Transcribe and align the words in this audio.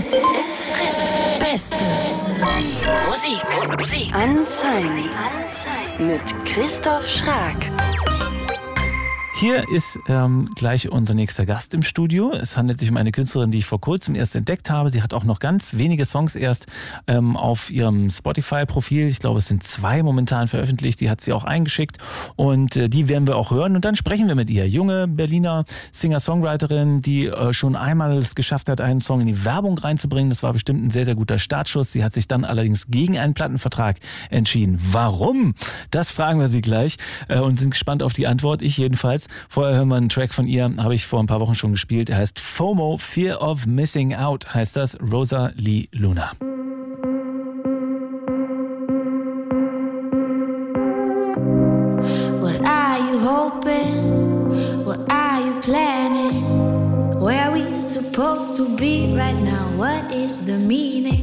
Fritz. 0.00 0.68
Beste 1.38 1.84
Musik. 3.06 3.44
Musik. 3.78 4.14
Unsigned. 4.14 5.10
Unsigned. 5.10 6.00
Mit 6.00 6.44
Christoph 6.46 7.06
Schrag. 7.06 7.56
Hier 9.42 9.68
ist 9.68 9.98
ähm, 10.06 10.48
gleich 10.54 10.88
unser 10.88 11.14
nächster 11.14 11.44
Gast 11.46 11.74
im 11.74 11.82
Studio. 11.82 12.30
Es 12.30 12.56
handelt 12.56 12.78
sich 12.78 12.88
um 12.88 12.96
eine 12.96 13.10
Künstlerin, 13.10 13.50
die 13.50 13.58
ich 13.58 13.66
vor 13.66 13.80
kurzem 13.80 14.14
erst 14.14 14.36
entdeckt 14.36 14.70
habe. 14.70 14.92
Sie 14.92 15.02
hat 15.02 15.12
auch 15.12 15.24
noch 15.24 15.40
ganz 15.40 15.76
wenige 15.76 16.04
Songs 16.04 16.36
erst 16.36 16.66
ähm, 17.08 17.36
auf 17.36 17.68
ihrem 17.68 18.08
Spotify-Profil. 18.08 19.08
Ich 19.08 19.18
glaube, 19.18 19.40
es 19.40 19.48
sind 19.48 19.64
zwei 19.64 20.04
momentan 20.04 20.46
veröffentlicht. 20.46 21.00
Die 21.00 21.10
hat 21.10 21.20
sie 21.20 21.32
auch 21.32 21.42
eingeschickt 21.42 21.98
und 22.36 22.76
äh, 22.76 22.88
die 22.88 23.08
werden 23.08 23.26
wir 23.26 23.36
auch 23.36 23.50
hören. 23.50 23.74
Und 23.74 23.84
dann 23.84 23.96
sprechen 23.96 24.28
wir 24.28 24.36
mit 24.36 24.48
ihr. 24.48 24.68
Junge 24.68 25.08
Berliner 25.08 25.64
Singer-Songwriterin, 25.90 27.02
die 27.02 27.26
äh, 27.26 27.52
schon 27.52 27.74
einmal 27.74 28.16
es 28.18 28.36
geschafft 28.36 28.68
hat, 28.68 28.80
einen 28.80 29.00
Song 29.00 29.22
in 29.22 29.26
die 29.26 29.44
Werbung 29.44 29.76
reinzubringen. 29.76 30.30
Das 30.30 30.44
war 30.44 30.52
bestimmt 30.52 30.84
ein 30.84 30.90
sehr, 30.92 31.04
sehr 31.04 31.16
guter 31.16 31.40
Startschuss. 31.40 31.90
Sie 31.90 32.04
hat 32.04 32.14
sich 32.14 32.28
dann 32.28 32.44
allerdings 32.44 32.86
gegen 32.92 33.18
einen 33.18 33.34
Plattenvertrag 33.34 33.96
entschieden. 34.30 34.78
Warum? 34.92 35.54
Das 35.90 36.12
fragen 36.12 36.38
wir 36.38 36.46
sie 36.46 36.60
gleich 36.60 36.96
äh, 37.26 37.40
und 37.40 37.56
sind 37.56 37.70
gespannt 37.70 38.04
auf 38.04 38.12
die 38.12 38.28
Antwort. 38.28 38.62
Ich 38.62 38.76
jedenfalls. 38.76 39.26
Vorher 39.48 39.76
hören 39.76 39.88
wir 39.88 39.96
einen 39.96 40.08
Track 40.08 40.34
von 40.34 40.46
ihr, 40.46 40.70
habe 40.78 40.94
ich 40.94 41.06
vor 41.06 41.20
ein 41.20 41.26
paar 41.26 41.40
Wochen 41.40 41.54
schon 41.54 41.72
gespielt. 41.72 42.10
Er 42.10 42.18
heißt 42.18 42.40
FOMO, 42.40 42.96
Fear 42.98 43.40
of 43.40 43.66
Missing 43.66 44.14
Out, 44.14 44.54
heißt 44.54 44.76
das. 44.76 44.98
Rosa 45.00 45.52
Lee 45.56 45.88
Luna. 45.92 46.32
What 52.40 52.66
are 52.66 52.98
you 52.98 53.18
hoping? 53.18 54.84
What 54.84 55.10
are 55.10 55.40
you 55.40 55.60
planning? 55.60 57.20
Where 57.20 57.44
are 57.44 57.52
we 57.52 57.64
supposed 57.80 58.56
to 58.56 58.76
be 58.76 59.14
right 59.16 59.40
now? 59.44 59.64
What 59.76 60.12
is 60.12 60.44
the 60.44 60.58
meaning? 60.58 61.22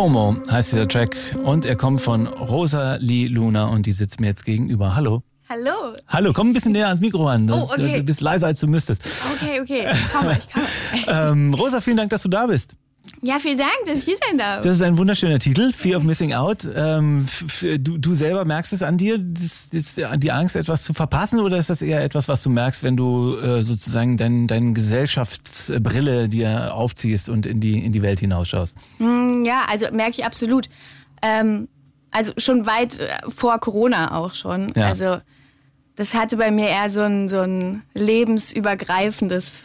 FOMO 0.00 0.34
heißt 0.50 0.72
dieser 0.72 0.88
Track 0.88 1.14
und 1.44 1.66
er 1.66 1.76
kommt 1.76 2.00
von 2.00 2.26
Rosa 2.26 2.94
Lee 3.00 3.26
Luna 3.26 3.66
und 3.66 3.84
die 3.84 3.92
sitzt 3.92 4.18
mir 4.18 4.28
jetzt 4.28 4.46
gegenüber. 4.46 4.94
Hallo. 4.94 5.22
Hallo. 5.46 5.94
Hallo, 6.08 6.32
komm 6.32 6.48
ein 6.48 6.52
bisschen 6.54 6.72
näher 6.72 6.86
ans 6.86 7.02
Mikro 7.02 7.28
ran. 7.28 7.50
Oh, 7.50 7.64
okay. 7.64 7.98
Du 7.98 8.04
bist 8.04 8.22
leiser, 8.22 8.46
als 8.46 8.60
du 8.60 8.66
müsstest. 8.66 9.02
Okay, 9.34 9.60
okay. 9.60 9.88
Ich 9.92 10.10
komme, 10.10 10.38
ich 10.38 10.50
komme. 10.50 10.66
Ähm, 11.06 11.52
Rosa, 11.52 11.82
vielen 11.82 11.98
Dank, 11.98 12.08
dass 12.08 12.22
du 12.22 12.30
da 12.30 12.46
bist. 12.46 12.76
Ja, 13.22 13.38
vielen 13.38 13.58
Dank, 13.58 13.70
dass 13.86 13.98
ich 13.98 14.04
hier 14.04 14.16
sein 14.26 14.38
darf. 14.38 14.62
Das 14.62 14.74
ist 14.74 14.82
ein 14.82 14.96
wunderschöner 14.96 15.38
Titel, 15.38 15.72
Fear 15.72 15.98
of 15.98 16.04
Missing 16.04 16.32
Out. 16.32 16.66
Ähm, 16.74 17.26
du, 17.78 17.98
du 17.98 18.14
selber 18.14 18.46
merkst 18.46 18.72
es 18.72 18.82
an 18.82 18.96
dir, 18.96 19.18
das, 19.18 19.68
das, 19.70 20.00
die 20.16 20.32
Angst, 20.32 20.56
etwas 20.56 20.84
zu 20.84 20.94
verpassen, 20.94 21.40
oder 21.40 21.58
ist 21.58 21.68
das 21.68 21.82
eher 21.82 22.02
etwas, 22.02 22.28
was 22.28 22.42
du 22.42 22.48
merkst, 22.48 22.82
wenn 22.82 22.96
du 22.96 23.36
äh, 23.36 23.62
sozusagen 23.62 24.16
dein, 24.16 24.46
deine 24.46 24.72
Gesellschaftsbrille 24.72 26.30
dir 26.30 26.72
aufziehst 26.74 27.28
und 27.28 27.44
in 27.44 27.60
die, 27.60 27.84
in 27.84 27.92
die 27.92 28.00
Welt 28.02 28.20
hinausschaust? 28.20 28.78
Mm, 28.98 29.44
Ja, 29.44 29.62
also 29.70 29.86
merke 29.92 30.12
ich 30.12 30.24
absolut. 30.24 30.70
Ähm, 31.20 31.68
also 32.10 32.32
schon 32.38 32.66
weit 32.66 33.00
äh, 33.00 33.08
vor 33.28 33.58
Corona 33.60 34.16
auch 34.16 34.32
schon. 34.32 34.72
Ja. 34.74 34.86
Also 34.86 35.18
das 35.96 36.14
hatte 36.14 36.38
bei 36.38 36.50
mir 36.50 36.68
eher 36.68 36.88
so 36.90 37.02
ein, 37.02 37.28
so 37.28 37.40
ein 37.40 37.82
lebensübergreifendes, 37.92 39.64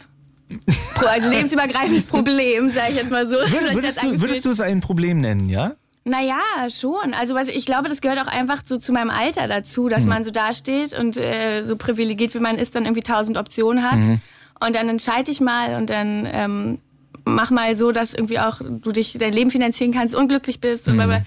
also 0.96 1.30
lebensübergreifendes 1.30 2.06
Problem, 2.06 2.72
sage 2.72 2.90
ich 2.90 2.96
jetzt 2.96 3.10
mal 3.10 3.28
so. 3.28 3.36
Das 3.36 3.50
Würdest 3.50 4.02
du, 4.02 4.20
würdest 4.20 4.44
du 4.44 4.50
es 4.50 4.60
ein 4.60 4.80
Problem 4.80 5.20
nennen, 5.20 5.48
ja? 5.48 5.74
Naja, 6.04 6.38
schon. 6.70 7.14
Also 7.18 7.34
was, 7.34 7.48
ich 7.48 7.66
glaube, 7.66 7.88
das 7.88 8.00
gehört 8.00 8.20
auch 8.20 8.28
einfach 8.32 8.62
so 8.64 8.76
zu 8.78 8.92
meinem 8.92 9.10
Alter 9.10 9.48
dazu, 9.48 9.88
dass 9.88 10.06
man 10.06 10.22
so 10.22 10.30
dasteht 10.30 10.96
und 10.96 11.16
äh, 11.16 11.64
so 11.64 11.76
privilegiert 11.76 12.32
wie 12.34 12.38
man 12.38 12.58
ist, 12.58 12.76
dann 12.76 12.84
irgendwie 12.84 13.02
tausend 13.02 13.36
Optionen 13.36 13.82
hat. 13.90 13.98
Und 14.60 14.76
dann 14.76 14.88
entscheide 14.88 15.32
ich 15.32 15.40
mal 15.40 15.74
und 15.74 15.90
dann 15.90 16.28
ähm, 16.32 16.78
mach 17.24 17.50
mal 17.50 17.74
so, 17.74 17.90
dass 17.90 18.14
irgendwie 18.14 18.38
auch 18.38 18.60
du 18.62 18.92
dich 18.92 19.16
dein 19.18 19.32
Leben 19.32 19.50
finanzieren 19.50 19.92
kannst, 19.92 20.14
unglücklich 20.14 20.60
bist 20.60 20.86
und 20.88 20.96
bla 20.96 21.06
bla. 21.06 21.22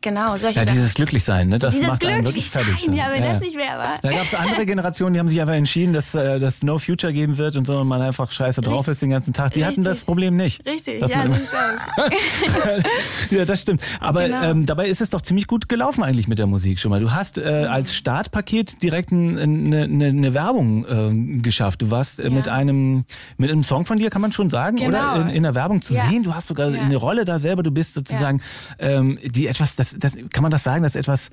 Genau, 0.00 0.36
solche 0.36 0.58
Ja, 0.60 0.64
Sachen. 0.64 0.74
dieses 0.76 0.94
Glücklichsein, 0.94 1.48
ne? 1.48 1.58
Das 1.58 1.74
Dieses 1.74 1.88
macht 1.88 2.04
einen 2.06 2.24
wirklich 2.24 2.48
fertig. 2.48 2.86
ja, 2.86 3.06
wenn 3.12 3.22
das 3.22 3.40
nicht 3.40 3.56
wäre, 3.56 3.72
aber- 3.78 3.98
Da 4.02 4.10
gab 4.10 4.22
es 4.24 4.34
andere 4.34 4.64
Generationen, 4.66 5.12
die 5.14 5.20
haben 5.20 5.28
sich 5.28 5.40
einfach 5.40 5.54
entschieden, 5.54 5.92
dass 5.92 6.14
äh, 6.14 6.38
das 6.40 6.62
No 6.62 6.78
Future 6.78 7.12
geben 7.12 7.36
wird 7.38 7.56
und 7.56 7.66
so 7.66 7.78
und 7.78 7.88
man 7.88 8.00
einfach 8.02 8.30
scheiße 8.30 8.60
drauf 8.62 8.88
ist 8.88 9.02
den 9.02 9.10
ganzen 9.10 9.32
Tag. 9.32 9.52
Die 9.52 9.60
hatten 9.64 9.76
Richtig. 9.80 9.84
das 9.84 10.04
Problem 10.04 10.36
nicht. 10.36 10.64
Richtig, 10.66 11.00
ja, 11.00 11.24
man 11.26 11.40
ja, 13.30 13.44
das 13.44 13.62
stimmt. 13.62 13.82
Aber 14.00 14.24
Genau. 14.24 14.42
ähm, 14.42 14.66
dabei 14.66 14.88
ist 14.88 15.00
es 15.00 15.10
doch 15.10 15.20
ziemlich 15.22 15.46
gut 15.46 15.68
gelaufen 15.68 16.02
eigentlich 16.02 16.28
mit 16.28 16.38
der 16.38 16.46
Musik 16.46 16.78
schon 16.78 16.90
mal. 16.90 17.00
Du 17.00 17.10
hast 17.12 17.38
äh, 17.38 17.62
Mhm. 17.66 17.70
als 17.72 17.94
Startpaket 17.94 18.82
direkt 18.82 19.12
eine 19.12 19.46
ne, 19.46 19.88
ne, 19.88 20.34
Werbung 20.34 20.84
äh, 20.84 21.40
geschafft. 21.40 21.82
Du 21.82 21.90
warst 21.90 22.20
äh, 22.20 22.30
mit 22.30 22.48
einem 22.48 23.04
mit 23.36 23.50
einem 23.50 23.64
Song 23.64 23.86
von 23.86 23.98
dir, 23.98 24.10
kann 24.10 24.20
man 24.22 24.32
schon 24.32 24.50
sagen, 24.50 24.76
Genau. 24.76 24.88
oder? 24.88 25.22
In, 25.22 25.28
in 25.30 25.42
der 25.42 25.54
Werbung 25.54 25.82
zu 25.82 25.94
Ja. 25.94 26.06
sehen. 26.08 26.22
Du 26.22 26.34
hast 26.34 26.46
sogar 26.48 26.70
Ja. 26.70 26.82
eine 26.82 26.96
Rolle 26.96 27.24
da 27.24 27.38
selber. 27.38 27.62
Du 27.62 27.70
bist 27.70 27.94
sozusagen 27.94 28.40
ähm, 28.78 29.18
die 29.24 29.46
etwas, 29.46 29.76
das, 29.76 29.87
das 29.98 30.16
kann 30.32 30.42
man 30.42 30.50
das 30.50 30.64
sagen, 30.64 30.82
dass 30.82 30.96
etwas 30.96 31.30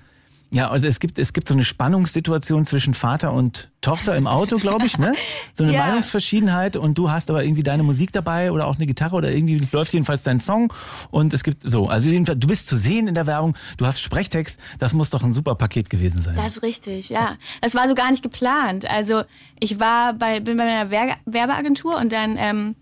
ja, 0.52 0.70
also 0.70 0.86
es 0.86 1.00
gibt, 1.00 1.18
es 1.18 1.34
gibt 1.34 1.48
so 1.48 1.56
eine 1.56 1.66
Spannungssituation 1.66 2.66
zwischen 2.66 2.94
Vater 2.94 3.34
und 3.34 3.72
Tochter 3.82 4.16
im 4.16 4.28
Auto, 4.28 4.58
glaube 4.58 4.86
ich, 4.86 5.00
ne? 5.00 5.14
So 5.54 5.64
eine 5.64 5.74
Ja. 5.74 5.88
Meinungsverschiedenheit 5.88 6.78
und 6.78 6.98
du 7.00 7.10
hast 7.10 7.32
aber 7.32 7.44
irgendwie 7.44 7.64
deine 7.64 7.82
Musik 7.82 8.12
dabei 8.14 8.52
oder 8.52 8.68
auch 8.68 8.76
eine 8.76 8.86
Gitarre 8.86 9.16
oder 9.16 9.32
irgendwie 9.32 9.60
läuft 9.72 9.92
jedenfalls 9.94 10.22
dein 10.22 10.40
Song 10.40 10.72
und 11.10 11.34
es 11.34 11.44
gibt 11.44 11.64
so, 11.70 11.88
also 11.88 12.10
jedenfalls, 12.12 12.40
du 12.40 12.48
bist 12.48 12.68
zu 12.68 12.78
sehen 12.78 13.08
in 13.08 13.16
der 13.16 13.26
Werbung, 13.26 13.56
du 13.78 13.88
hast 13.88 14.00
Sprechtext, 14.02 14.60
das 14.78 14.94
muss 14.94 15.10
doch 15.10 15.24
ein 15.24 15.34
super 15.34 15.56
Paket 15.56 15.90
gewesen 15.90 16.22
sein. 16.22 16.36
Das 16.36 16.58
ist 16.58 16.62
richtig, 16.62 17.10
ja. 17.10 17.38
Das 17.62 17.74
war 17.74 17.88
so 17.90 17.96
gar 17.96 18.12
nicht 18.12 18.22
geplant. 18.22 18.90
Also 18.90 19.24
ich 19.60 19.80
war 19.80 20.14
bei, 20.14 20.40
bin 20.42 20.58
bei 20.58 20.64
einer 20.64 20.92
Werbe- 20.92 21.16
Werbeagentur 21.26 21.98
und 21.98 22.14
dann 22.14 22.38
ähm, 22.38 22.76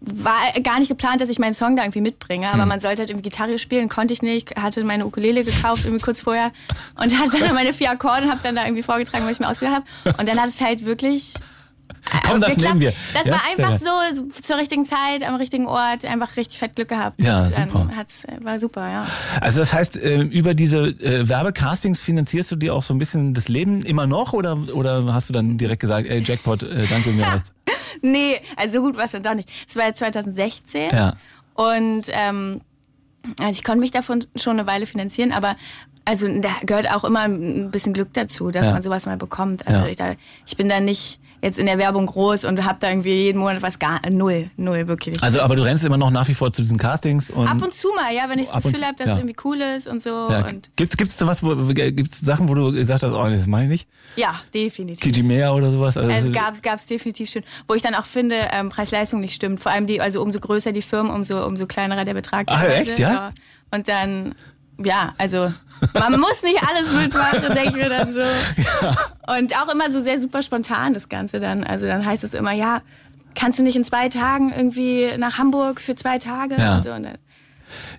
war 0.00 0.34
gar 0.62 0.78
nicht 0.78 0.88
geplant, 0.88 1.20
dass 1.20 1.28
ich 1.28 1.38
meinen 1.38 1.54
Song 1.54 1.76
da 1.76 1.82
irgendwie 1.82 2.00
mitbringe. 2.00 2.48
Aber 2.52 2.66
man 2.66 2.80
sollte 2.80 3.00
halt 3.02 3.10
irgendwie 3.10 3.28
Gitarre 3.30 3.58
spielen, 3.58 3.88
konnte 3.88 4.14
ich 4.14 4.22
nicht. 4.22 4.56
Hatte 4.56 4.82
meine 4.84 5.06
Ukulele 5.06 5.44
gekauft 5.44 5.84
irgendwie 5.84 6.02
kurz 6.04 6.20
vorher 6.20 6.52
und 7.00 7.18
hatte 7.18 7.38
dann 7.40 7.54
meine 7.54 7.72
vier 7.72 7.90
Akkorde 7.90 8.22
und 8.24 8.30
habe 8.30 8.40
dann 8.42 8.56
da 8.56 8.64
irgendwie 8.64 8.82
vorgetragen, 8.82 9.24
was 9.24 9.32
ich 9.32 9.40
mir 9.40 9.48
ausgedacht 9.48 9.82
habe. 10.04 10.18
Und 10.18 10.28
dann 10.28 10.40
hat 10.40 10.48
es 10.48 10.60
halt 10.60 10.84
wirklich 10.84 11.34
Komm, 12.26 12.40
das 12.40 12.54
geklappt. 12.54 12.78
nehmen 12.78 12.80
wir. 12.80 12.92
Das 13.14 13.26
Ja, 13.26 13.32
war 13.32 13.40
einfach 13.48 13.80
so, 13.80 14.30
zur 14.42 14.56
richtigen 14.56 14.84
Zeit, 14.84 15.22
am 15.26 15.36
richtigen 15.36 15.66
Ort, 15.66 16.04
einfach 16.04 16.36
richtig 16.36 16.58
fett 16.58 16.74
Glück 16.76 16.88
gehabt. 16.88 17.22
Ja, 17.22 17.42
super. 17.42 17.88
Hat's, 17.96 18.26
war 18.40 18.58
super, 18.60 18.88
ja. 18.90 19.06
Also 19.40 19.60
das 19.60 19.72
heißt, 19.72 19.96
äh, 19.96 20.22
über 20.22 20.54
diese 20.54 20.78
äh, 20.78 21.28
Werbecastings 21.28 22.02
finanzierst 22.02 22.50
du 22.52 22.56
dir 22.56 22.74
auch 22.74 22.82
so 22.82 22.94
ein 22.94 22.98
bisschen 22.98 23.34
das 23.34 23.48
Leben 23.48 23.82
immer 23.82 24.06
noch 24.06 24.32
oder, 24.32 24.56
oder 24.74 25.12
hast 25.14 25.28
du 25.28 25.32
dann 25.32 25.58
direkt 25.58 25.80
gesagt, 25.80 26.08
ey 26.08 26.20
Jackpot, 26.24 26.62
äh, 26.64 26.86
danke 26.88 27.10
mir? 27.10 27.26
Nee, 28.02 28.40
also 28.56 28.78
so 28.78 28.82
gut 28.82 28.96
war 28.96 29.04
es 29.04 29.12
dann 29.12 29.22
doch 29.22 29.34
nicht. 29.34 29.48
Das 29.66 29.76
war 29.76 29.84
ja 29.86 29.94
2016. 29.94 30.90
Ja. 30.90 31.14
Und 31.54 32.06
ähm, 32.12 32.60
also 33.38 33.50
ich 33.50 33.64
konnte 33.64 33.80
mich 33.80 33.90
davon 33.90 34.24
schon 34.36 34.58
eine 34.58 34.66
Weile 34.66 34.86
finanzieren, 34.86 35.32
aber 35.32 35.56
also 36.04 36.28
da 36.40 36.50
gehört 36.64 36.90
auch 36.92 37.02
immer 37.04 37.20
ein 37.22 37.70
bisschen 37.70 37.92
Glück 37.92 38.12
dazu, 38.12 38.50
dass 38.50 38.66
Ja. 38.68 38.72
man 38.72 38.82
sowas 38.82 39.06
mal 39.06 39.16
bekommt. 39.16 39.66
Also 39.66 39.80
Ja. 39.80 39.86
ich, 39.88 39.96
da, 39.96 40.14
ich 40.46 40.56
bin 40.56 40.68
da 40.68 40.78
nicht 40.80 41.18
jetzt 41.46 41.58
in 41.58 41.66
der 41.66 41.78
Werbung 41.78 42.06
groß 42.06 42.44
und 42.44 42.64
habe 42.64 42.78
da 42.80 42.90
irgendwie 42.90 43.14
jeden 43.14 43.38
Monat 43.38 43.62
was 43.62 43.78
gar 43.78 44.00
null, 44.10 44.50
null 44.56 44.88
wirklich. 44.88 45.22
Also 45.22 45.40
aber 45.40 45.56
du 45.56 45.62
rennst 45.62 45.84
immer 45.84 45.96
noch 45.96 46.10
nach 46.10 46.26
wie 46.28 46.34
vor 46.34 46.52
zu 46.52 46.62
diesen 46.62 46.76
Castings 46.76 47.30
und 47.30 47.46
Ab 47.48 47.62
und 47.62 47.72
zu 47.72 47.88
mal, 47.94 48.12
ja, 48.12 48.28
wenn 48.28 48.38
ich 48.38 48.48
das 48.48 48.62
Gefühl 48.62 48.84
habe, 48.84 48.96
dass 48.96 49.06
ja. 49.06 49.12
es 49.12 49.18
irgendwie 49.20 49.36
cool 49.44 49.60
ist 49.60 49.86
und 49.86 50.02
so. 50.02 50.28
ja, 50.30 50.46
Und 50.46 50.70
gibt's 50.76 50.96
gibt's 50.96 51.16
da 51.16 51.26
was, 51.26 51.42
wo, 51.42 51.54
gibt's 51.54 52.20
Sachen, 52.20 52.48
wo 52.48 52.54
du 52.54 52.72
gesagt 52.72 53.02
hast, 53.02 53.12
oh, 53.12 53.28
das 53.28 53.46
meine 53.46 53.64
ich 53.64 53.70
nicht? 53.70 53.88
ja, 54.16 54.40
definitiv. 54.52 55.00
Kijimea 55.00 55.52
oder 55.52 55.70
sowas? 55.70 55.96
Also, 55.96 56.10
Also 56.10 56.32
gab 56.32 56.62
gab's 56.62 56.86
definitiv 56.86 57.30
schon, 57.30 57.42
wo 57.68 57.74
ich 57.74 57.82
dann 57.82 57.94
auch 57.94 58.06
finde, 58.06 58.36
ähm, 58.52 58.70
Preis-Leistung 58.70 59.20
nicht 59.20 59.34
stimmt. 59.34 59.60
Vor 59.60 59.72
allem 59.72 59.86
die, 59.86 60.00
also 60.00 60.22
umso 60.22 60.40
größer 60.40 60.72
die 60.72 60.82
Firmen, 60.82 61.12
umso 61.12 61.44
umso 61.46 61.66
kleinerer 61.66 62.04
der 62.04 62.14
Betrag. 62.14 62.46
Ah, 62.50 62.66
echt, 62.66 62.98
ja? 62.98 63.30
Und 63.70 63.88
dann, 63.88 64.34
ja, 64.84 65.14
also 65.18 65.50
man 65.94 66.20
muss 66.20 66.42
nicht 66.42 66.58
alles 66.68 66.92
mitmachen, 66.92 67.42
denke 67.54 67.68
ich 67.70 67.74
mir 67.76 67.88
dann 67.88 68.12
so. 68.12 68.20
Und 69.32 69.56
auch 69.56 69.72
immer 69.72 69.90
so 69.90 70.00
sehr 70.00 70.20
super 70.20 70.42
spontan 70.42 70.92
das 70.94 71.08
Ganze 71.08 71.40
dann. 71.40 71.64
Also 71.64 71.86
dann 71.86 72.04
heißt 72.04 72.24
es 72.24 72.34
immer, 72.34 72.52
ja, 72.52 72.82
kannst 73.34 73.58
du 73.58 73.62
nicht 73.62 73.76
in 73.76 73.84
zwei 73.84 74.08
Tagen 74.08 74.52
irgendwie 74.54 75.16
nach 75.16 75.38
Hamburg 75.38 75.80
für 75.80 75.94
zwei 75.94 76.18
Tage? 76.18 76.56
Ja. 76.58 76.76
Und 76.76 76.82
so. 76.82 76.92
Und 76.92 77.04
dann, 77.04 77.18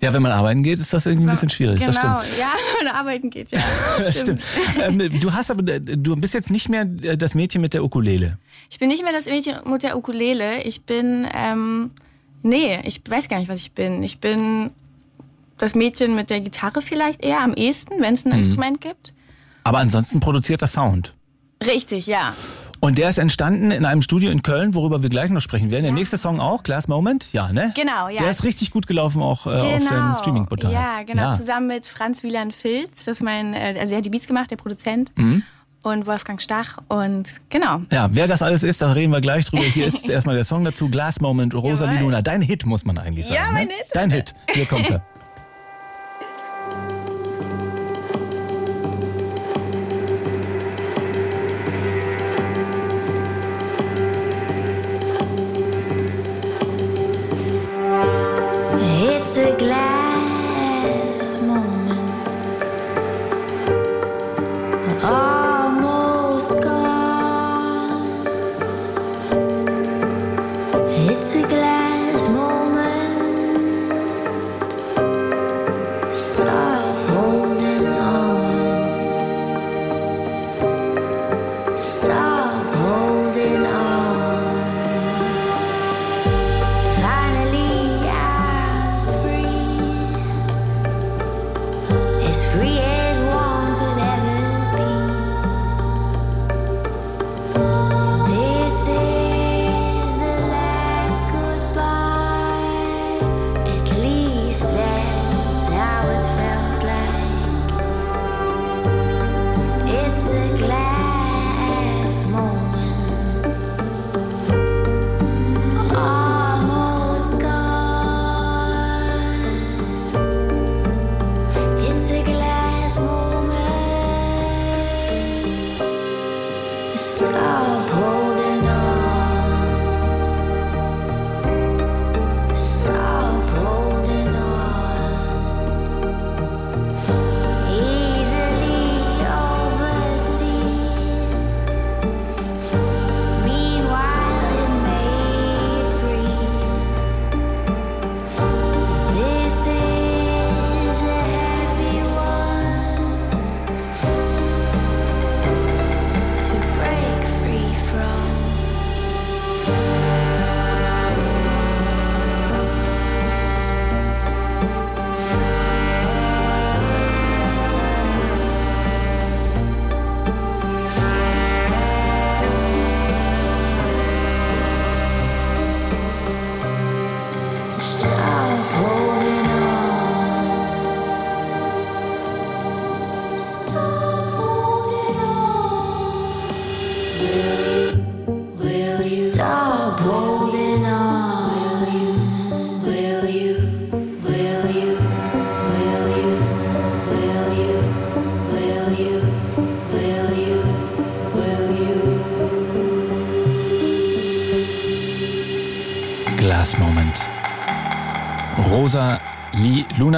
ja, 0.02 0.14
wenn 0.14 0.22
man 0.22 0.32
arbeiten 0.32 0.64
geht, 0.64 0.80
ist 0.80 0.94
das 0.94 1.06
irgendwie 1.06 1.28
ein 1.28 1.32
bisschen 1.32 1.50
schwierig. 1.50 1.80
Genau, 1.80 1.92
Das 1.92 2.28
stimmt. 2.28 2.40
ja, 2.40 2.54
wenn 2.80 2.88
arbeiten 2.88 3.30
geht, 3.30 3.52
ja. 3.52 3.60
Das 3.98 4.22
stimmt. 4.22 4.42
ähm, 4.80 5.20
du 5.20 5.34
hast 5.34 5.52
aber, 5.52 5.68
äh, 5.72 5.80
du 5.80 6.16
bist 6.16 6.34
jetzt 6.34 6.52
nicht 6.52 6.70
mehr 6.70 6.88
äh, 7.02 7.18
das 7.18 7.36
Mädchen 7.36 7.62
mit 7.62 7.74
der 7.74 7.84
Ukulele. 7.84 8.38
Ich 8.70 8.80
bin 8.80 8.88
nicht 8.90 9.04
mehr 9.04 9.14
das 9.14 9.26
Mädchen 9.26 9.58
mit 9.66 9.84
der 9.84 9.98
Ukulele. 9.98 10.62
Ich 10.64 10.84
bin, 10.84 11.28
ähm, 11.34 11.92
nee, 12.44 12.80
ich 12.84 13.02
weiß 13.08 13.30
gar 13.30 13.40
nicht, 13.40 13.50
was 13.50 13.60
ich 13.60 13.74
bin. 13.74 14.04
Ich 14.04 14.20
bin 14.20 14.72
das 15.58 15.76
Mädchen 15.76 16.14
mit 16.16 16.30
der 16.30 16.40
Gitarre 16.42 16.82
vielleicht 16.82 17.24
eher 17.26 17.42
am 17.42 17.54
ehesten, 17.54 18.02
wenn 18.02 18.14
es 18.14 18.26
ein 18.26 18.32
Mhm. 18.32 18.40
Instrument 18.40 18.82
gibt. 18.82 19.14
Aber 19.64 19.80
ansonsten 19.80 20.20
produziert 20.20 20.62
das 20.62 20.74
Sound. 20.74 21.14
Richtig, 21.66 22.08
ja. 22.08 22.34
Und 22.80 23.00
der 23.00 23.10
ist 23.10 23.18
entstanden 23.18 23.72
in 23.72 23.86
einem 23.86 24.04
Studio 24.04 24.30
in 24.30 24.44
Köln, 24.44 24.76
worüber 24.76 25.02
wir 25.02 25.10
gleich 25.10 25.32
noch 25.32 25.42
sprechen 25.42 25.72
werden. 25.72 25.84
Der 25.84 25.92
nächste 25.92 26.16
Song 26.16 26.40
auch, 26.40 26.62
Class 26.62 26.88
Moment, 26.88 27.34
ja, 27.34 27.52
ne? 27.52 27.74
Genau, 27.76 28.08
ja. 28.08 28.18
Der 28.20 28.30
ist 28.30 28.44
richtig 28.44 28.70
gut 28.70 28.86
gelaufen 28.86 29.22
auch 29.24 29.48
äh, 29.48 29.50
auf 29.50 29.84
dem 29.88 30.14
Streaming-Portal. 30.14 30.72
Ja, 30.72 31.02
genau. 31.04 31.24
Ja. 31.24 31.32
Zusammen 31.32 31.68
mit 31.68 31.88
Franz 31.88 32.22
Wieland 32.22 32.54
Filz, 32.54 33.06
das 33.06 33.20
mein, 33.22 33.56
äh, 33.56 33.76
also 33.80 33.94
er 33.96 33.98
hat 33.98 34.06
die 34.06 34.12
Beats 34.12 34.28
gemacht, 34.28 34.52
der 34.52 34.58
Produzent. 34.58 35.12
Mhm. 35.18 35.42
Und 35.82 36.06
Wolfgang 36.06 36.42
Stach 36.42 36.78
und 36.90 37.28
genau. 37.50 37.82
Ja, 37.92 38.10
wer 38.12 38.28
das 38.28 38.42
alles 38.42 38.62
ist, 38.64 38.82
da 38.82 38.92
reden 38.92 39.12
wir 39.14 39.22
gleich 39.22 39.46
drüber. 39.46 39.64
Hier 39.64 39.88
ist 39.88 40.08
erstmal 40.10 40.36
der 40.36 40.44
Song 40.44 40.64
dazu, 40.66 40.90
Glass 40.90 41.20
Moment, 41.22 41.56
Rosalie. 41.56 42.00
Luna. 42.02 42.22
Dein 42.22 42.42
Hit, 42.42 42.66
muss 42.66 42.84
man 42.86 42.98
eigentlich 42.98 43.26
sagen. 43.26 43.40
Ja, 43.44 43.52
mein 43.54 43.68
ne? 43.68 43.74
Hit. 43.74 43.86
Dein 43.94 44.12
Hit. 44.12 44.36
Hier 44.54 44.66
kommt 44.66 44.90
er. 44.90 45.04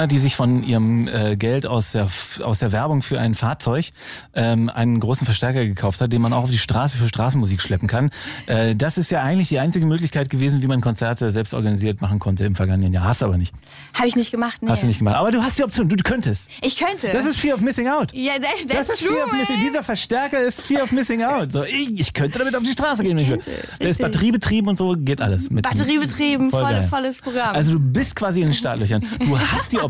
Luna, 0.00 0.06
die 0.06 0.18
sich 0.18 0.34
von 0.34 0.62
ihrem 0.62 1.08
äh, 1.08 1.36
Geld 1.36 1.66
aus 1.66 1.92
der, 1.92 2.08
aus 2.42 2.58
der 2.58 2.72
Werbung 2.72 3.02
für 3.02 3.20
ein 3.20 3.34
Fahrzeug 3.34 3.90
ähm, 4.32 4.70
einen 4.70 4.98
großen 4.98 5.26
Verstärker 5.26 5.66
gekauft 5.66 6.00
hat, 6.00 6.10
den 6.10 6.22
man 6.22 6.32
auch 6.32 6.44
auf 6.44 6.50
die 6.50 6.56
Straße 6.58 6.96
für 6.96 7.06
Straßenmusik 7.06 7.60
schleppen 7.60 7.86
kann. 7.86 8.10
Äh, 8.46 8.74
das 8.74 8.96
ist 8.96 9.10
ja 9.10 9.22
eigentlich 9.22 9.48
die 9.48 9.58
einzige 9.58 9.84
Möglichkeit 9.84 10.30
gewesen, 10.30 10.62
wie 10.62 10.66
man 10.68 10.80
Konzerte 10.80 11.30
selbst 11.30 11.52
organisiert 11.52 12.00
machen 12.00 12.18
konnte 12.18 12.44
im 12.46 12.54
vergangenen 12.54 12.94
Jahr. 12.94 13.04
Hast 13.04 13.20
du 13.20 13.26
aber 13.26 13.36
nicht. 13.36 13.52
Habe 13.92 14.08
ich 14.08 14.16
nicht 14.16 14.30
gemacht, 14.30 14.62
nee. 14.62 14.70
Hast 14.70 14.82
du 14.82 14.86
nicht 14.86 15.00
gemacht. 15.00 15.16
Aber 15.16 15.30
du 15.32 15.42
hast 15.42 15.58
die 15.58 15.64
Option, 15.64 15.86
du, 15.90 15.96
du 15.96 16.02
könntest. 16.02 16.48
Ich 16.62 16.78
könnte. 16.78 17.10
Das 17.12 17.26
ist 17.26 17.38
Fear 17.38 17.56
of 17.56 17.60
Missing 17.60 17.88
Out. 17.88 18.14
ja, 18.14 18.32
that, 18.34 18.44
Das 18.68 18.86
that's 18.86 19.00
ist 19.00 19.06
true, 19.06 19.14
Fear 19.16 19.26
of 19.26 19.32
Missing. 19.32 19.56
Dieser 19.66 19.84
Verstärker 19.84 20.38
ist 20.40 20.62
Fear 20.62 20.84
of 20.84 20.92
Missing 20.92 21.22
Out. 21.24 21.52
So, 21.52 21.62
ich, 21.64 22.00
ich 22.00 22.14
könnte 22.14 22.38
damit 22.38 22.56
auf 22.56 22.62
die 22.62 22.72
Straße 22.72 23.02
gehen. 23.02 23.18
wenn 23.18 23.24
ich 23.24 23.30
will. 23.30 23.40
Der 23.80 23.90
ist 23.90 24.00
batteriebetrieben 24.00 24.70
und 24.70 24.78
so 24.78 24.96
geht 24.96 25.20
alles. 25.20 25.50
Mit 25.50 25.64
Batteriebetrieben, 25.64 26.50
Voll 26.50 26.62
voll, 26.62 26.82
volles 26.84 27.18
Programm. 27.20 27.54
Also 27.54 27.72
du 27.72 27.78
bist 27.78 28.16
quasi 28.16 28.40
in 28.40 28.46
den 28.46 28.54
Startlöchern. 28.54 29.04
Du 29.18 29.38
hast 29.38 29.72
die 29.72 29.76
Option. 29.76 29.89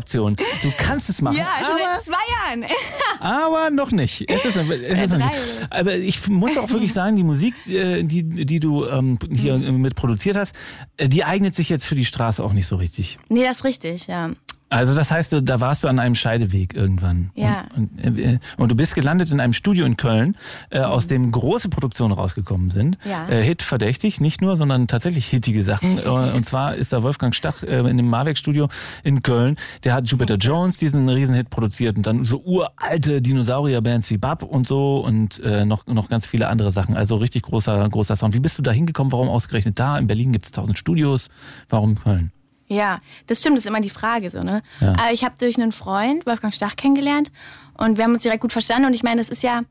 Du 0.63 0.71
kannst 0.77 1.09
es 1.09 1.21
machen. 1.21 1.37
ja, 1.37 1.45
schon 1.65 1.75
aber, 1.75 1.95
seit 1.95 2.03
zwei 2.05 2.57
Jahren. 2.59 2.65
aber 3.19 3.69
noch 3.71 3.91
nicht. 3.91 4.29
Es 4.29 4.45
ist, 4.45 4.55
es 4.57 5.01
ist 5.03 5.11
noch 5.11 5.17
nicht. 5.17 5.29
Aber 5.69 5.95
ich 5.95 6.27
muss 6.27 6.57
auch 6.57 6.69
wirklich 6.69 6.93
sagen, 6.93 7.15
die 7.15 7.23
Musik, 7.23 7.53
äh, 7.67 8.03
die, 8.03 8.23
die 8.23 8.59
du 8.59 8.85
ähm, 8.85 9.17
hier 9.31 9.57
Mhm. 9.57 9.81
mit 9.81 9.95
produziert 9.95 10.35
hast, 10.35 10.55
äh, 10.97 11.07
die 11.09 11.23
eignet 11.23 11.55
sich 11.55 11.69
jetzt 11.69 11.85
für 11.85 11.95
die 11.95 12.05
Straße 12.05 12.43
auch 12.43 12.53
nicht 12.53 12.67
so 12.67 12.75
richtig. 12.77 13.19
nee, 13.29 13.43
das 13.43 13.57
ist 13.57 13.63
richtig, 13.63 14.07
ja. 14.07 14.31
Also 14.71 14.95
das 14.95 15.11
heißt, 15.11 15.33
du- 15.33 15.43
da 15.43 15.59
warst 15.59 15.83
du 15.83 15.87
an 15.89 15.99
einem 15.99 16.15
Scheideweg 16.15 16.73
irgendwann. 16.73 17.29
Ja. 17.35 17.65
Und, 17.75 18.03
und, 18.03 18.17
äh, 18.17 18.39
und 18.57 18.71
du 18.71 18.75
bist 18.75 18.95
gelandet 18.95 19.31
in 19.31 19.39
einem 19.39 19.53
Studio 19.53 19.85
in 19.85 19.97
Köln, 19.97 20.35
äh, 20.69 20.79
aus 20.79 21.07
dem 21.07 21.31
große 21.31 21.69
Produktionen 21.69 22.13
rausgekommen 22.13 22.69
sind. 22.69 22.97
Ja. 23.03 23.27
Äh, 23.27 23.43
Hit 23.43 23.61
verdächtig, 23.61 24.21
nicht 24.21 24.41
nur, 24.41 24.55
sondern 24.55 24.87
tatsächlich 24.87 25.27
hittige 25.27 25.63
Sachen. 25.63 25.97
Äh, 26.01 26.07
und 26.09 26.45
zwar 26.45 26.73
ist 26.75 26.93
da 26.93 27.03
Wolfgang 27.03 27.35
Stach 27.35 27.63
äh, 27.63 27.79
in 27.89 27.97
dem 27.97 28.07
Marweg-Studio 28.09 28.69
in 29.03 29.21
Köln. 29.21 29.57
Der 29.83 29.93
hat 29.93 30.05
Jupiter 30.07 30.35
Jones 30.37 30.77
diesen 30.77 31.07
Riesenhit 31.09 31.49
produziert 31.49 31.97
und 31.97 32.07
dann 32.07 32.23
so 32.25 32.41
uralte 32.43 33.21
Dinosaurier-Bands 33.21 34.09
wie 34.09 34.17
Bab 34.17 34.41
und 34.43 34.65
so 34.67 34.99
und 34.99 35.39
äh, 35.43 35.65
noch, 35.65 35.85
noch 35.87 36.07
ganz 36.09 36.25
viele 36.25 36.47
andere 36.47 36.71
Sachen. 36.71 36.95
Also 36.95 37.17
richtig 37.17 37.43
großer, 37.43 37.87
großer 37.89 38.15
Sound. 38.15 38.33
Wie 38.33 38.39
bist 38.39 38.57
du 38.57 38.61
da 38.61 38.71
hingekommen? 38.71 39.11
Warum 39.11 39.27
ausgerechnet 39.27 39.79
da? 39.79 39.97
In 39.97 40.07
Berlin 40.07 40.31
gibt 40.31 40.45
es 40.45 40.51
tausend 40.51 40.77
Studios. 40.79 41.27
Warum 41.69 41.95
Köln? 41.95 42.31
Ja, 42.71 42.99
das 43.27 43.41
stimmt, 43.41 43.57
das 43.57 43.65
ist 43.65 43.69
immer 43.69 43.81
die 43.81 43.89
Frage 43.89 44.29
so, 44.29 44.43
ne? 44.43 44.63
Ja. 44.79 44.93
Aber 44.93 45.11
ich 45.11 45.25
habe 45.25 45.35
durch 45.37 45.57
einen 45.57 45.73
Freund, 45.73 46.25
Wolfgang 46.25 46.53
Stach, 46.53 46.77
kennengelernt 46.77 47.29
und 47.77 47.97
wir 47.97 48.05
haben 48.05 48.13
uns 48.13 48.23
direkt 48.23 48.41
gut 48.41 48.53
verstanden 48.53 48.85
und 48.85 48.93
ich 48.93 49.03
meine, 49.03 49.19
das 49.19 49.29
ist 49.29 49.43
ja 49.43 49.63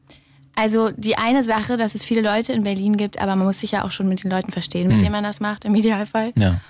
also 0.55 0.91
die 0.95 1.17
eine 1.17 1.43
Sache, 1.43 1.79
dass 1.79 1.95
es 1.95 2.03
viele 2.03 2.21
Leute 2.21 2.53
in 2.53 2.65
Berlin 2.65 2.99
gibt, 2.99 3.19
aber 3.19 3.37
man 3.37 3.47
muss 3.47 3.61
sich 3.61 3.71
ja 3.71 3.85
auch 3.85 3.91
schon 3.91 4.07
mit 4.07 4.23
den 4.23 4.31
Leuten 4.31 4.53
verstehen, 4.53 4.89
mit 4.89 5.01
denen 5.01 5.13
man 5.13 5.25
das 5.25 5.41
macht, 5.41 5.65
im 5.65 5.75
Idealfall. 5.75 6.33
Ja. 6.37 6.61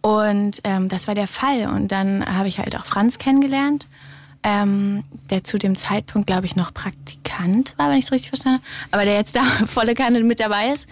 Und 0.00 0.60
ähm, 0.64 0.88
das 0.88 1.06
war 1.06 1.14
der 1.14 1.28
Fall. 1.28 1.68
Und 1.68 1.92
dann 1.92 2.26
habe 2.26 2.48
ich 2.48 2.58
halt 2.58 2.76
auch 2.76 2.86
Franz 2.86 3.18
kennengelernt, 3.18 3.86
ähm, 4.42 5.04
der 5.30 5.44
zu 5.44 5.58
dem 5.58 5.76
Zeitpunkt, 5.76 6.26
glaube 6.26 6.46
ich, 6.46 6.56
noch 6.56 6.74
Praktikant 6.74 7.74
war, 7.76 7.90
wenn 7.90 7.98
ich 7.98 8.06
es 8.06 8.12
richtig 8.12 8.30
verstanden 8.30 8.58
habe, 8.58 8.68
aber 8.90 9.04
der 9.04 9.14
jetzt 9.14 9.36
da 9.36 9.42
volle 9.66 9.94
Kanne 9.94 10.20
mit 10.24 10.40
dabei 10.40 10.72
ist. 10.72 10.88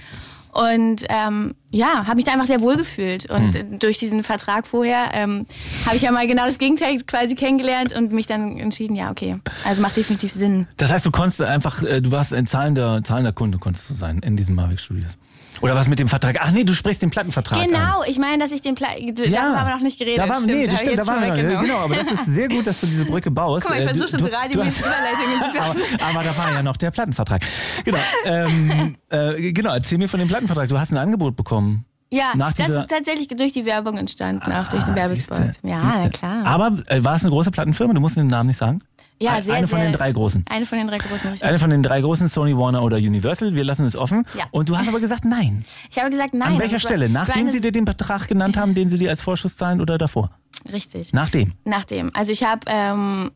Und 0.57 1.05
ähm, 1.09 1.55
ja, 1.71 2.07
habe 2.07 2.17
mich 2.17 2.25
da 2.25 2.33
einfach 2.33 2.47
sehr 2.47 2.61
wohl 2.61 2.77
gefühlt. 2.77 3.29
Und 3.29 3.55
Hm. 3.55 3.79
durch 3.79 3.99
diesen 3.99 4.23
Vertrag 4.25 4.67
vorher 4.67 5.11
ähm, 5.13 5.47
habe 5.85 5.97
ich 5.97 6.03
ja 6.03 6.11
mal 6.13 6.27
genau 6.27 6.47
das 6.47 6.59
Gegenteil 6.59 7.01
quasi 7.07 7.35
kennengelernt 7.35 7.93
und 7.93 8.13
mich 8.13 8.27
dann 8.27 8.57
entschieden, 8.59 8.97
ja, 8.97 9.11
okay, 9.11 9.39
also 9.65 9.83
macht 9.83 9.97
definitiv 9.97 10.33
Sinn. 10.33 10.67
Das 10.79 10.91
heißt, 10.93 11.05
du 11.05 11.11
konntest 11.11 11.43
einfach, 11.43 11.83
äh, 11.83 12.01
du 12.01 12.11
warst 12.11 12.33
ein 12.33 12.47
zahlender, 12.47 13.03
zahlender 13.05 13.33
Kunde, 13.33 13.59
konntest 13.59 13.91
du 13.91 13.95
sein 13.95 14.21
in 14.21 14.37
diesen 14.37 14.55
Marweg 14.55 14.81
Studios. 14.81 15.19
Oder 15.63 15.75
was 15.75 15.89
mit 15.89 15.99
dem 15.99 16.09
Vertrag? 16.09 16.37
Ach 16.41 16.51
nee, 16.51 16.65
du 16.65 16.73
sprichst 16.75 17.01
den 17.03 17.11
Plattenvertrag 17.11 17.61
an. 17.61 17.67
Genau, 17.69 18.03
ich 18.07 18.19
meine, 18.19 18.39
dass 18.43 18.53
ich 18.53 18.63
den 18.63 18.75
Pla 18.75 18.89
Ja, 18.99 19.13
da 19.13 19.59
haben 19.61 19.69
wir 19.69 19.75
noch 19.75 19.83
nicht 19.83 19.99
geredet. 19.99 20.19
Da 20.19 20.29
waren, 20.29 20.45
nee, 20.47 20.67
das 20.67 20.81
stimmt, 20.81 20.99
da 20.99 21.07
waren 21.07 21.21
wir 21.23 21.29
noch 21.29 21.35
nicht. 21.37 21.45
vorweggenommen. 21.45 21.67
Genau, 21.69 21.79
aber 21.85 21.97
das 21.97 22.11
ist 22.13 22.27
sehr 22.35 22.49
gut, 22.49 22.67
dass 22.67 22.81
du 22.81 22.87
diese 22.87 23.05
Brücke 23.05 23.31
baust. 23.31 23.65
Guck 23.67 23.75
mal, 23.75 23.83
ich 23.83 23.91
Äh, 23.91 23.95
versuche 23.95 24.19
schon 24.19 24.27
radiomäßig 24.27 24.83
Überleitungen 24.85 25.51
zu 25.51 25.59
aber, 25.61 25.67
schaffen. 25.75 26.01
aber 26.01 26.25
da 26.25 26.37
war 26.39 26.53
ja 26.53 26.63
noch 26.63 26.77
der 26.77 26.91
Plattenvertrag. 26.91 27.43
Genau, 27.85 27.99
ähm, 28.25 28.97
äh, 29.11 29.53
genau, 29.53 29.73
erzähl 29.73 29.99
mir 29.99 30.09
von 30.09 30.19
dem 30.21 30.29
Plattenvertrag. 30.29 30.69
Du 30.69 30.79
hast 30.79 30.93
ein 30.93 30.99
Angebot 30.99 31.37
bekommen. 31.37 31.85
Ja, 32.11 32.33
das 32.37 32.59
ist 32.69 32.89
tatsächlich 32.89 33.27
durch 33.29 33.53
die 33.53 33.65
Werbung 33.65 33.97
entstanden, 33.97 34.53
auch 34.53 34.69
durch 34.69 34.85
den 34.85 34.93
Ah, 34.93 34.97
Werbespot. 34.97 35.39
siehste, 35.39 35.67
ja, 35.69 35.91
siehste. 35.91 36.11
klar. 36.11 36.47
Aber 36.47 36.77
äh, 36.87 37.03
war 37.05 37.17
es 37.17 37.23
eine 37.23 37.31
große 37.31 37.51
Plattenfirma? 37.51 37.95
Du 37.95 38.01
musst 38.01 38.17
den 38.17 38.29
Namen 38.29 38.47
nicht 38.47 38.59
sagen. 38.59 38.81
Ja, 39.19 39.41
sehr, 39.41 39.55
eine 39.55 39.67
von 39.67 39.79
sehr, 39.79 39.89
den 39.89 39.93
drei 39.93 40.13
großen. 40.13 40.45
Eine 40.49 40.67
von 40.67 40.79
den 40.79 40.87
drei 40.89 40.99
großen, 40.99 41.31
richtig. 41.31 41.49
Eine 41.49 41.59
von 41.59 41.71
den 41.71 41.83
drei 41.83 42.01
großen, 42.01 42.29
Sony, 42.29 42.57
Warner 42.57 42.83
oder 42.83 42.99
Universal. 42.99 43.55
Wir 43.55 43.65
lassen 43.65 43.87
es 43.87 43.97
offen. 43.97 44.27
Ja. 44.37 44.45
Und 44.51 44.69
du 44.69 44.77
hast 44.77 44.89
aber 44.89 45.01
gesagt, 45.01 45.25
nein. 45.25 45.65
Ich 45.91 45.99
habe 45.99 46.11
gesagt, 46.11 46.35
nein. 46.35 46.55
An 46.55 46.59
welcher 46.59 46.81
Stelle? 46.81 47.07
war 47.07 47.27
Nachdem 47.27 47.51
sie 47.51 47.61
dir 47.61 47.73
den 47.73 47.85
Betrag 47.85 48.29
genannt 48.29 48.57
haben, 48.57 48.75
den 48.75 48.89
sie 48.89 48.99
dir 48.99 49.09
als 49.09 49.23
Vorschuss 49.23 49.57
zahlen 49.57 49.81
oder 49.81 49.97
davor? 49.97 50.31
Richtig. 50.71 51.13
Nachdem. 51.13 51.53
Nachdem. 51.65 52.11
Also 52.15 52.33
ich 52.33 52.45
habe, 52.45 52.61
ähm, 52.67 53.31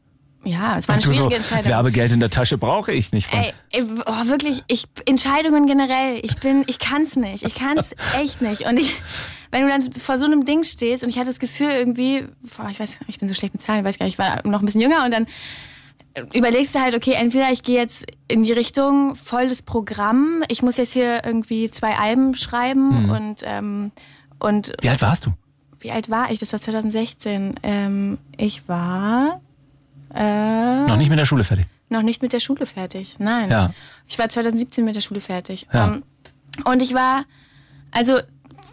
ja, 0.44 0.78
es 0.78 0.88
war 0.88 0.94
eine 0.94 1.02
Du 1.02 1.08
so, 1.08 1.14
schwierige 1.14 1.36
Entscheidung. 1.36 1.70
Werbegeld 1.70 2.12
in 2.12 2.20
der 2.20 2.30
Tasche 2.30 2.58
brauche 2.58 2.92
ich 2.92 3.12
nicht 3.12 3.28
von. 3.28 3.40
Ey, 3.40 3.52
ey, 3.70 3.84
oh, 4.06 4.26
wirklich, 4.26 4.64
ich 4.68 4.84
Entscheidungen 5.06 5.66
generell, 5.66 6.18
ich 6.22 6.36
bin, 6.36 6.64
ich 6.66 6.78
kann's 6.78 7.16
nicht, 7.16 7.44
ich 7.44 7.54
kann's 7.54 7.94
echt 8.18 8.40
nicht. 8.40 8.66
Und 8.66 8.78
ich, 8.78 8.94
wenn 9.50 9.62
du 9.62 9.68
dann 9.68 9.92
vor 9.92 10.18
so 10.18 10.26
einem 10.26 10.44
Ding 10.44 10.62
stehst 10.64 11.02
und 11.02 11.10
ich 11.10 11.16
hatte 11.18 11.26
das 11.28 11.38
Gefühl 11.40 11.70
irgendwie, 11.70 12.24
boah, 12.56 12.68
ich 12.70 12.78
weiß, 12.80 13.00
ich 13.08 13.18
bin 13.18 13.28
so 13.28 13.34
schlecht 13.34 13.54
mit 13.54 13.62
Zahlen, 13.62 13.80
ich 13.80 13.84
weiß 13.86 13.98
gar 13.98 14.06
nicht, 14.06 14.14
ich 14.14 14.18
war 14.18 14.46
noch 14.46 14.60
ein 14.60 14.66
bisschen 14.66 14.80
jünger 14.80 15.04
und 15.04 15.10
dann 15.10 15.26
überlegst 16.32 16.74
du 16.74 16.80
halt, 16.80 16.94
okay, 16.94 17.12
entweder 17.12 17.50
ich 17.52 17.62
gehe 17.62 17.76
jetzt 17.78 18.06
in 18.28 18.42
die 18.42 18.52
Richtung 18.52 19.14
volles 19.16 19.62
Programm, 19.62 20.42
ich 20.48 20.62
muss 20.62 20.76
jetzt 20.76 20.92
hier 20.92 21.24
irgendwie 21.24 21.70
zwei 21.70 21.96
Alben 21.96 22.34
schreiben 22.34 23.04
Mhm. 23.06 23.10
und 23.10 23.40
ähm, 23.44 23.92
und 24.38 24.72
Wie 24.80 24.88
alt 24.88 25.02
warst 25.02 25.26
du? 25.26 25.32
wie 25.80 25.90
alt 25.92 26.10
war 26.10 26.30
ich? 26.30 26.38
Das 26.40 26.52
war 26.52 26.60
2016. 26.60 27.54
Ähm, 27.62 28.18
ich 28.36 28.68
war 28.68 29.40
äh, 30.14 30.84
Noch 30.86 30.96
nicht 30.96 31.08
mit 31.10 31.18
der 31.18 31.24
Schule 31.26 31.44
fertig. 31.44 31.66
noch 31.88 32.02
nicht 32.02 32.22
mit 32.22 32.32
der 32.32 32.40
Schule 32.40 32.66
fertig. 32.66 33.16
Nein. 33.18 33.50
Ja. 33.50 33.72
Ich 34.08 34.18
war 34.18 34.28
2017 34.28 34.84
mit 34.84 34.96
der 34.96 35.00
Schule 35.00 35.20
fertig. 35.20 35.66
Ja. 35.72 35.86
Ähm, 35.94 36.02
und 36.64 36.82
ich 36.82 36.92
war, 36.94 37.24
also, 37.92 38.18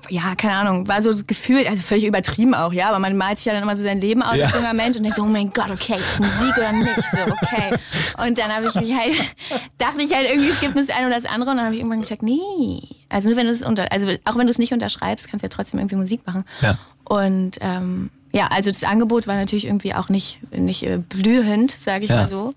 ja, 0.09 0.35
keine 0.35 0.55
Ahnung, 0.55 0.87
war 0.87 1.01
so 1.01 1.11
gefühlt, 1.25 1.67
also 1.67 1.81
völlig 1.81 2.05
übertrieben 2.05 2.53
auch, 2.53 2.73
ja, 2.73 2.89
aber 2.89 2.99
man 2.99 3.17
malt 3.17 3.37
sich 3.39 3.45
ja 3.45 3.53
dann 3.53 3.63
immer 3.63 3.75
so 3.77 3.83
sein 3.83 3.99
Leben 4.01 4.21
aus 4.23 4.35
Ja. 4.37 4.45
als 4.45 4.55
junger 4.55 4.73
Mensch 4.73 4.97
und 4.97 5.03
denkt, 5.03 5.17
so, 5.17 5.23
oh 5.23 5.27
mein 5.27 5.51
Gott, 5.51 5.69
okay, 5.71 5.97
Musik 6.19 6.57
oder 6.57 6.71
nicht, 6.71 7.01
so, 7.11 7.17
okay. 7.19 7.77
Und 8.25 8.37
dann 8.37 8.51
habe 8.55 8.67
ich 8.67 8.75
mich 8.75 8.95
halt, 8.97 9.13
dachte 9.77 10.01
ich 10.01 10.13
halt 10.13 10.29
irgendwie, 10.29 10.49
es 10.49 10.59
gibt 10.59 10.75
nur 10.75 10.83
das 10.85 10.95
eine 10.95 11.07
oder 11.07 11.15
das 11.15 11.25
andere 11.25 11.51
und 11.51 11.57
dann 11.57 11.65
habe 11.65 11.75
ich 11.75 11.81
irgendwann 11.81 12.01
gesagt, 12.01 12.23
nee, 12.23 12.81
also 13.09 13.27
nur 13.29 13.37
wenn 13.37 13.45
du 13.45 13.51
es 13.51 13.61
unter, 13.61 13.91
also 13.91 14.07
auch 14.25 14.35
wenn 14.37 14.47
du 14.47 14.51
es 14.51 14.57
nicht 14.59 14.73
unterschreibst, 14.73 15.29
kannst 15.29 15.43
du 15.43 15.45
ja 15.45 15.49
trotzdem 15.49 15.79
irgendwie 15.79 15.95
Musik 15.95 16.21
machen. 16.25 16.43
Ja. 16.61 16.77
Und 17.05 17.57
ähm, 17.61 18.09
ja, 18.33 18.47
also 18.47 18.69
das 18.69 18.83
Angebot 18.83 19.27
war 19.27 19.35
natürlich 19.35 19.65
irgendwie 19.65 19.93
auch 19.93 20.09
nicht, 20.09 20.39
nicht 20.51 20.83
äh, 20.83 20.97
blühend, 20.97 21.71
sage 21.71 22.03
ich 22.03 22.09
Ja. 22.09 22.17
mal 22.17 22.27
so. 22.27 22.53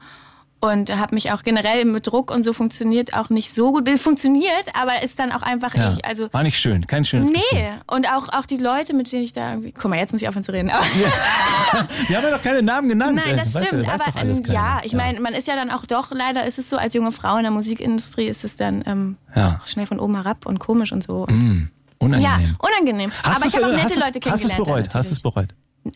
Und 0.62 0.94
habe 0.94 1.14
mich 1.14 1.32
auch 1.32 1.42
generell 1.42 1.86
mit 1.86 2.06
Druck 2.06 2.30
und 2.30 2.44
so 2.44 2.52
funktioniert 2.52 3.14
auch 3.14 3.30
nicht 3.30 3.54
so 3.54 3.72
gut. 3.72 3.88
Funktioniert, 3.98 4.66
aber 4.78 5.02
ist 5.02 5.18
dann 5.18 5.32
auch 5.32 5.40
einfach 5.40 5.74
Ja. 5.74 5.88
nicht. 5.90 6.04
Also 6.04 6.30
War 6.34 6.42
nicht 6.42 6.58
schön, 6.58 6.86
kein 6.86 7.06
schönes 7.06 7.32
Gefühl. 7.32 7.46
nee. 7.52 7.70
Und 7.86 8.06
auch, 8.12 8.28
auch 8.28 8.44
die 8.44 8.58
Leute, 8.58 8.92
mit 8.92 9.10
denen 9.10 9.22
ich 9.22 9.32
da 9.32 9.52
irgendwie. 9.52 9.72
Guck 9.72 9.88
mal, 9.90 9.98
jetzt 9.98 10.12
muss 10.12 10.20
ich 10.20 10.28
aufhören 10.28 10.44
zu 10.44 10.52
reden. 10.52 10.68
Aber, 10.68 10.84
Wir 10.84 11.06
haben 12.18 12.24
ja 12.24 12.30
doch 12.30 12.42
keine 12.42 12.62
Namen 12.62 12.90
genannt. 12.90 13.20
Nein, 13.24 13.38
das 13.38 13.54
Weißt 13.54 13.62
du, 13.64 13.66
stimmt. 13.68 13.86
weiß 13.86 14.00
aber 14.02 14.20
ähm, 14.22 14.42
ja, 14.48 14.80
ich 14.84 14.92
meine, 14.92 15.18
man 15.20 15.32
ist 15.32 15.48
ja 15.48 15.54
dann 15.56 15.70
auch 15.70 15.86
doch, 15.86 16.10
leider 16.12 16.44
ist 16.44 16.58
es 16.58 16.68
so, 16.68 16.76
als 16.76 16.92
junge 16.94 17.12
Frau 17.12 17.36
in 17.38 17.42
der 17.44 17.52
Musikindustrie 17.52 18.26
ist 18.26 18.44
es 18.44 18.56
dann 18.56 18.84
ähm, 18.86 19.16
Ja. 19.34 19.60
auch 19.62 19.66
schnell 19.66 19.86
von 19.86 19.98
oben 19.98 20.16
herab 20.16 20.44
und 20.44 20.58
komisch 20.58 20.92
und 20.92 21.02
so. 21.02 21.26
Mm, 21.30 21.70
unangenehm. 21.98 22.22
Ja, 22.22 22.38
unangenehm. 22.58 23.10
Hast 23.22 23.36
aber 23.38 23.46
ich 23.46 23.56
habe 23.56 23.66
auch 23.66 23.70
nette 23.82 23.94
du- 23.94 24.00
Leute 24.00 24.20
Hast 24.30 24.44
du 24.44 24.48
es 24.48 24.52
kennengelernt. 24.52 24.64
bereut? 24.66 24.94
Hast 24.94 25.10
du 25.10 25.14
es 25.14 25.20
bereut? 25.22 25.48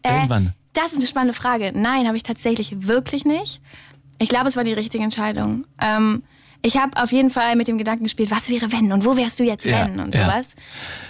Äh, 0.03 0.15
Irgendwann. 0.15 0.55
Das 0.73 0.87
ist 0.93 0.99
eine 1.01 1.07
spannende 1.07 1.35
Frage. 1.35 1.73
Nein, 1.75 2.07
habe 2.07 2.17
ich 2.17 2.23
tatsächlich 2.23 2.87
wirklich 2.89 3.25
nicht. 3.27 3.61
Ich 4.19 4.29
glaube, 4.29 4.49
es 4.49 4.57
war 4.57 4.65
die 4.65 4.73
richtige 4.73 5.03
Entscheidung. 5.05 5.67
Ähm, 5.81 6.23
ich 6.63 6.79
habe 6.79 7.03
auf 7.03 7.13
jeden 7.13 7.31
Fall 7.31 7.57
mit 7.57 7.69
dem 7.69 7.77
Gedanken 7.79 8.05
gespielt, 8.05 8.31
was 8.31 8.49
wäre 8.49 8.73
wenn 8.73 8.91
und 8.93 9.05
wo 9.05 9.17
wärst 9.17 9.39
du 9.39 9.45
jetzt 9.45 9.65
Ja, 9.67 9.85
wenn 9.87 10.01
und 10.01 10.15
ja. 10.15 10.25
sowas. 10.31 10.55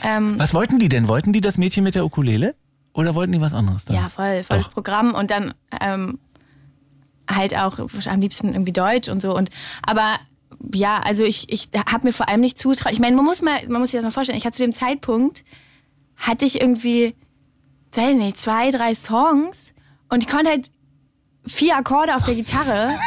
Ähm, 0.03 0.35
Was 0.39 0.53
wollten 0.53 0.79
die 0.79 0.89
denn? 0.89 1.07
Wollten 1.07 1.33
die 1.33 1.41
das 1.41 1.59
Mädchen 1.59 1.85
mit 1.85 1.95
der 1.95 2.05
Ukulele? 2.05 2.57
Oder 2.93 3.15
wollten 3.15 3.33
die 3.33 3.41
was 3.41 3.55
anderes 3.55 3.85
dann? 3.85 3.97
ja, 3.97 4.09
voll, 4.09 4.43
volles 4.45 4.67
Doch. 4.67 4.75
Programm 4.75 5.15
und 5.15 5.31
dann 5.31 5.55
ähm, 5.81 6.19
halt 7.29 7.57
auch 7.57 7.79
am 7.79 8.21
liebsten 8.21 8.53
irgendwie 8.53 8.73
Deutsch 8.73 9.09
und 9.09 9.21
so. 9.21 9.37
Und 9.37 9.51
aber 9.83 10.15
ja, 10.73 11.01
also 11.05 11.25
ich, 11.25 11.53
ich 11.53 11.69
habe 11.91 12.07
mir 12.07 12.13
vor 12.13 12.29
allem 12.29 12.41
nicht 12.41 12.59
zutraut. 12.59 12.93
Ich 12.93 13.01
meine, 13.01 13.17
man 13.17 13.25
muss 13.25 13.43
mal, 13.43 13.67
man 13.69 13.81
muss 13.81 13.91
sich 13.91 13.99
das 13.99 14.05
mal 14.05 14.11
vorstellen. 14.13 14.39
Ich 14.39 14.47
hatte 14.47 14.57
zu 14.57 14.63
dem 14.65 14.73
Zeitpunkt 14.73 15.45
hatte 16.17 16.45
ich 16.45 16.61
irgendwie, 16.61 17.15
weiß 17.93 18.11
ich 18.13 18.17
nicht, 18.17 18.39
zwei, 18.39 18.71
drei 18.71 18.95
Songs 18.95 19.75
und 20.09 20.23
ich 20.23 20.29
konnte 20.29 20.51
halt 20.51 20.71
vier 21.47 21.77
Akkorde 21.77 22.15
auf 22.17 22.23
der 22.23 22.35
Gitarre 22.35 22.99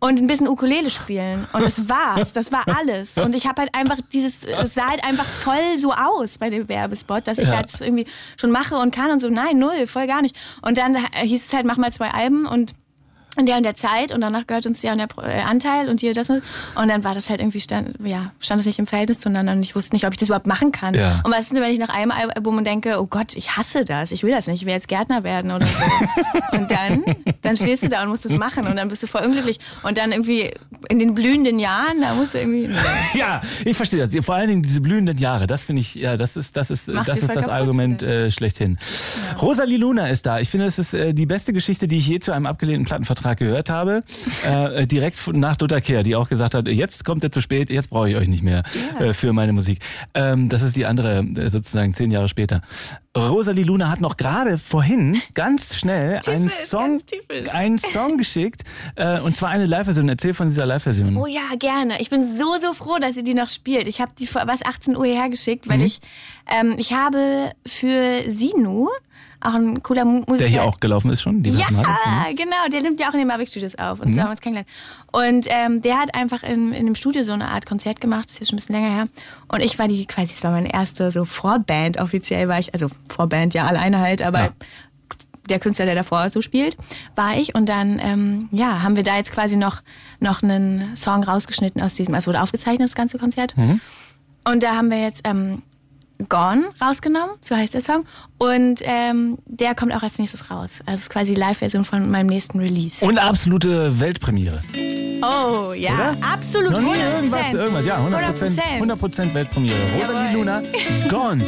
und 0.00 0.20
ein 0.20 0.26
bisschen 0.26 0.48
Ukulele 0.48 0.90
spielen. 0.90 1.46
Und 1.52 1.64
das 1.64 1.88
war's. 1.88 2.32
Das 2.32 2.50
war 2.50 2.64
alles. 2.76 3.16
Und 3.18 3.34
ich 3.36 3.46
habe 3.46 3.62
halt 3.62 3.74
einfach 3.74 3.98
dieses, 4.12 4.44
es 4.44 4.74
sah 4.74 4.88
halt 4.88 5.04
einfach 5.04 5.24
voll 5.26 5.78
so 5.78 5.92
aus 5.92 6.38
bei 6.38 6.50
dem 6.50 6.68
Werbespot, 6.68 7.26
dass 7.28 7.38
ich 7.38 7.48
Ja. 7.48 7.56
halt 7.56 7.72
das 7.72 7.80
irgendwie 7.80 8.06
schon 8.40 8.50
mache 8.50 8.76
und 8.76 8.92
kann 8.94 9.10
und 9.12 9.20
so. 9.20 9.28
Nein, 9.28 9.58
null, 9.58 9.86
voll 9.86 10.06
gar 10.06 10.22
nicht. 10.22 10.36
Und 10.62 10.76
dann 10.78 10.96
hieß 10.96 11.44
es 11.46 11.52
halt, 11.52 11.66
mach 11.66 11.76
mal 11.76 11.92
zwei 11.92 12.10
Alben 12.10 12.46
und 12.46 12.74
in 13.38 13.46
der 13.46 13.56
und 13.56 13.62
der 13.62 13.74
Zeit 13.74 14.12
und 14.12 14.20
danach 14.20 14.46
gehört 14.46 14.66
uns 14.66 14.80
der 14.80 14.92
und 14.92 14.98
der 14.98 15.08
äh, 15.24 15.40
Anteil 15.40 15.88
und 15.88 16.00
hier 16.00 16.12
das 16.12 16.28
und 16.30 16.42
dann 16.74 17.02
war 17.02 17.14
das 17.14 17.30
halt 17.30 17.40
irgendwie 17.40 17.60
stand 17.60 17.94
ja 18.04 18.32
stand 18.40 18.60
es 18.60 18.66
nicht 18.66 18.78
im 18.78 18.86
Verhältnis 18.86 19.20
zueinander 19.20 19.52
und 19.52 19.62
ich 19.62 19.74
wusste 19.74 19.94
nicht 19.94 20.06
ob 20.06 20.12
ich 20.12 20.18
das 20.18 20.28
überhaupt 20.28 20.46
machen 20.46 20.70
kann 20.70 20.94
Ja. 20.94 21.20
und 21.24 21.32
was 21.32 21.44
ist 21.44 21.52
denn 21.56 21.62
wenn 21.62 21.72
ich 21.72 21.78
nach 21.78 21.88
einem 21.88 22.10
Album 22.10 22.58
und 22.58 22.66
denke 22.66 23.00
oh 23.00 23.06
Gott 23.06 23.34
ich 23.34 23.56
hasse 23.56 23.84
das 23.86 24.12
ich 24.12 24.22
will 24.22 24.32
das 24.32 24.48
nicht 24.48 24.60
ich 24.60 24.66
will 24.66 24.74
jetzt 24.74 24.88
Gärtner 24.88 25.24
werden 25.24 25.50
oder 25.50 25.64
so 25.64 25.82
und 26.52 26.70
dann 26.70 27.04
dann 27.40 27.56
stehst 27.56 27.82
du 27.82 27.88
da 27.88 28.02
und 28.02 28.08
musst 28.10 28.26
das 28.26 28.32
machen 28.32 28.66
und 28.66 28.76
dann 28.76 28.88
bist 28.88 29.02
du 29.02 29.06
voll 29.06 29.22
unglücklich 29.24 29.58
und 29.82 29.96
dann 29.96 30.12
irgendwie 30.12 30.50
in 30.90 30.98
den 30.98 31.14
blühenden 31.14 31.58
Jahren 31.58 32.00
da 32.02 32.14
musst 32.14 32.34
du 32.34 32.38
irgendwie. 32.38 32.68
Ja, 33.14 33.40
ich 33.64 33.76
verstehe 33.76 34.06
das. 34.06 34.24
Vor 34.24 34.34
allen 34.34 34.48
Dingen 34.48 34.62
diese 34.62 34.80
blühenden 34.80 35.16
Jahre, 35.18 35.46
das 35.46 35.64
finde 35.64 35.80
ich, 35.80 35.94
ja, 35.94 36.16
das 36.16 36.36
ist, 36.36 36.56
das 36.56 36.70
ist, 36.70 36.88
Macht 36.88 37.08
das 37.08 37.18
ist 37.18 37.28
das 37.28 37.44
kaputt, 37.44 37.50
Argument 37.52 38.00
finde 38.00 38.26
äh, 38.26 38.30
schlechthin. 38.30 38.78
Rosalie 39.40 39.76
Luna 39.76 40.06
ist 40.08 40.26
da. 40.26 40.38
Ich 40.40 40.48
finde, 40.48 40.66
das 40.66 40.78
ist 40.78 40.94
äh, 40.94 41.12
die 41.14 41.26
beste 41.26 41.52
Geschichte, 41.52 41.88
die 41.88 41.98
ich 41.98 42.06
je 42.06 42.18
zu 42.20 42.32
einem 42.32 42.46
abgelehnten 42.46 42.86
Plattenvertrag 42.86 43.21
gehört 43.36 43.70
habe. 43.70 44.02
Äh, 44.46 44.86
direkt 44.86 45.18
von- 45.18 45.38
nach 45.38 45.56
Dutta 45.56 45.80
Kehr, 45.80 46.02
die 46.02 46.14
auch 46.16 46.28
gesagt 46.28 46.54
hat, 46.54 46.68
jetzt 46.68 47.04
kommt 47.04 47.22
ihr 47.24 47.30
zu 47.32 47.40
spät, 47.40 47.70
jetzt 47.70 47.90
brauche 47.90 48.10
ich 48.10 48.16
euch 48.16 48.28
nicht 48.28 48.42
mehr 48.42 48.62
äh, 49.00 49.14
für 49.14 49.32
meine 49.32 49.52
Musik. 49.52 49.78
Ähm, 50.14 50.48
das 50.48 50.62
ist 50.62 50.76
die 50.76 50.86
andere, 50.86 51.18
äh, 51.20 51.48
sozusagen 51.50 51.94
zehn 51.94 52.10
Jahre 52.10 52.28
später. 52.28 52.62
Rosalie 53.16 53.64
Luna 53.64 53.90
hat 53.90 54.00
noch 54.00 54.16
gerade 54.16 54.56
vorhin 54.56 55.20
ganz 55.34 55.76
schnell 55.76 56.20
einen 56.26 56.48
Song, 56.48 57.02
einen 57.52 57.78
Song 57.78 58.16
geschickt, 58.16 58.62
äh, 58.96 59.20
und 59.20 59.36
zwar 59.36 59.50
eine 59.50 59.66
Live-Version. 59.66 60.08
Erzähl 60.08 60.32
von 60.32 60.48
dieser 60.48 60.64
Live-Version. 60.64 61.14
Oh 61.18 61.26
ja, 61.26 61.42
gerne. 61.58 62.00
Ich 62.00 62.08
bin 62.08 62.26
so, 62.36 62.56
so 62.58 62.72
froh, 62.72 62.96
dass 62.98 63.16
ihr 63.18 63.22
die 63.24 63.34
noch 63.34 63.50
spielt. 63.50 63.86
Ich 63.86 64.00
habe 64.00 64.12
die 64.18 64.26
vor 64.26 64.42
was 64.46 64.64
18 64.64 64.96
Uhr 64.96 65.04
hierher 65.04 65.28
geschickt, 65.28 65.66
Mhm. 65.66 65.70
weil 65.70 65.82
ich, 65.82 66.00
ähm, 66.48 66.74
ich 66.78 66.94
habe 66.94 67.52
für 67.66 68.22
Sinu, 68.30 68.88
auch 69.44 69.54
ein 69.54 69.82
cooler 69.82 70.04
Mu 70.04 70.18
Musiker. 70.20 70.36
Der 70.38 70.46
hier 70.46 70.62
auch 70.62 70.78
gelaufen 70.78 71.10
ist 71.10 71.20
schon, 71.20 71.42
dieses 71.42 71.58
Ja, 71.58 71.66
Mal. 71.72 71.84
genau. 72.36 72.54
Der 72.72 72.80
nimmt 72.80 73.00
ja 73.00 73.08
auch 73.08 73.12
in 73.12 73.18
den 73.18 73.26
Mavic 73.26 73.48
Studios 73.48 73.74
auf 73.74 73.98
Mhm. 73.98 74.04
und 74.06 74.12
so 74.14 74.20
haben 74.20 74.28
wir 74.28 74.30
uns 74.30 74.40
kennengelernt. 74.40 74.68
Und 75.10 75.46
ähm, 75.50 75.82
der 75.82 75.98
hat 75.98 76.14
einfach 76.14 76.44
in, 76.44 76.72
in 76.72 76.86
dem 76.86 76.94
Studio 76.94 77.24
so 77.24 77.32
eine 77.32 77.48
Art 77.48 77.66
Konzert 77.66 78.00
gemacht. 78.00 78.26
Das 78.26 78.34
ist 78.34 78.38
jetzt 78.38 78.48
schon 78.50 78.56
ein 78.56 78.60
bisschen 78.60 78.74
länger 78.76 78.94
her. 78.94 79.08
Und 79.48 79.60
ich 79.60 79.78
war 79.80 79.88
die, 79.88 80.06
quasi, 80.06 80.32
es 80.32 80.44
war 80.44 80.52
meine 80.52 80.72
erste 80.72 81.10
so 81.10 81.24
Vorband. 81.24 81.98
Offiziell 81.98 82.46
war 82.46 82.60
ich, 82.60 82.72
also 82.72 82.86
Vorband 83.08 83.54
ja 83.54 83.66
alleine 83.66 84.00
halt, 84.00 84.22
aber 84.22 84.38
Ja. 84.40 84.50
der 85.48 85.58
Künstler, 85.58 85.86
der 85.86 85.94
davor 85.94 86.30
so 86.30 86.40
spielt, 86.40 86.76
war 87.16 87.36
ich. 87.36 87.54
Und 87.54 87.68
dann, 87.68 87.98
ähm, 87.98 88.48
ja, 88.52 88.82
haben 88.82 88.96
wir 88.96 89.02
da 89.02 89.16
jetzt 89.16 89.32
quasi 89.32 89.56
noch, 89.56 89.82
noch 90.20 90.42
einen 90.42 90.96
Song 90.96 91.24
rausgeschnitten 91.24 91.82
aus 91.82 91.94
diesem, 91.94 92.14
also 92.14 92.28
wurde 92.28 92.40
aufgezeichnet, 92.42 92.82
das 92.88 92.94
ganze 92.94 93.18
Konzert. 93.18 93.54
Und 94.44 94.62
da 94.62 94.76
haben 94.76 94.90
wir 94.90 95.00
jetzt 95.00 95.26
ähm, 95.28 95.62
Gone 96.28 96.64
rausgenommen, 96.80 97.36
so 97.44 97.56
heißt 97.56 97.74
der 97.74 97.80
Song. 97.80 98.04
Und 98.38 98.80
ähm, 98.82 99.38
der 99.46 99.74
kommt 99.74 99.94
auch 99.94 100.02
als 100.02 100.18
nächstes 100.18 100.50
raus. 100.50 100.80
Also 100.86 100.96
es 100.96 101.02
ist 101.02 101.10
quasi 101.10 101.34
die 101.34 101.40
Live-Version 101.40 101.84
von 101.84 102.10
meinem 102.10 102.26
nächsten 102.26 102.58
Release. 102.58 103.04
Und 103.04 103.18
absolute 103.18 103.98
Weltpremiere. 104.00 104.62
Oh, 105.22 105.72
ja, 105.72 105.92
Oder? 105.94 106.16
absolut. 106.32 106.72
Noch 106.72 106.80
nie 106.80 106.88
100%. 106.98 107.14
irgendwas, 107.14 107.54
irgendwas. 107.54 107.84
Ja, 107.86 107.98
100%, 107.98 108.58
100% 108.80 109.34
Weltpremiere. 109.34 109.92
Rosalie 109.92 110.24
Jawohl. 110.24 110.32
Luna, 110.34 110.62
Gone, 111.08 111.44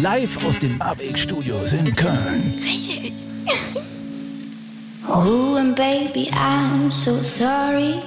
live 0.00 0.44
aus 0.44 0.58
den 0.58 0.78
Marbeck 0.78 1.18
Studios 1.18 1.72
in 1.72 1.94
Köln. 1.96 2.54
Richtig. 2.56 3.26
Oh, 5.08 5.56
and 5.56 5.74
baby, 5.76 6.30
I'm 6.32 6.90
so 6.90 7.20
sorry. 7.22 8.00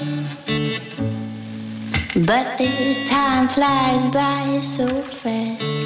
But 2.16 2.58
the 2.58 3.06
time 3.06 3.48
flies 3.48 4.06
by 4.08 4.60
so 4.62 4.88
fast. 5.04 5.79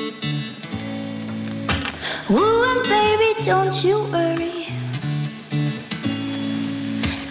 Oh, 2.29 2.63
and 2.71 2.87
baby, 2.87 3.41
don't 3.43 3.83
you 3.83 3.99
worry. 4.11 4.67